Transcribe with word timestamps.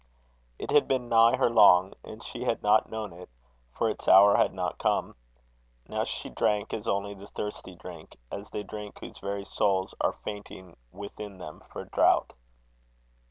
It 0.57 0.71
had 0.71 0.87
been 0.87 1.09
nigh 1.09 1.35
her 1.37 1.47
long, 1.47 1.93
and 2.03 2.23
she 2.23 2.43
had 2.45 2.63
not 2.63 2.89
known 2.89 3.13
it, 3.13 3.29
for 3.71 3.87
its 3.87 4.07
hour 4.07 4.35
had 4.35 4.51
not 4.51 4.79
come. 4.79 5.15
Now 5.87 6.05
she 6.05 6.27
drank 6.29 6.73
as 6.73 6.87
only 6.87 7.13
the 7.13 7.27
thirsty 7.27 7.75
drink, 7.75 8.17
as 8.31 8.49
they 8.49 8.63
drink 8.63 8.97
whose 8.97 9.19
very 9.19 9.45
souls 9.45 9.93
are 10.01 10.13
fainting 10.13 10.75
within 10.91 11.37
them 11.37 11.61
for 11.69 11.85
drought. 11.85 12.33